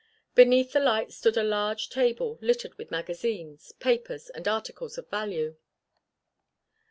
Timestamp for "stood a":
1.11-1.43